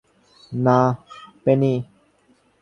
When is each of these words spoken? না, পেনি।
না, 0.51 0.77
পেনি। 1.43 1.73